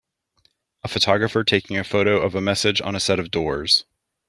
A 0.83 0.87
photographer 0.87 1.43
taking 1.43 1.77
a 1.77 1.83
photo 1.83 2.21
of 2.21 2.33
a 2.33 2.41
message 2.41 2.81
on 2.81 2.95
a 2.95 2.99
set 2.99 3.19
of 3.19 3.29
doors. 3.29 3.85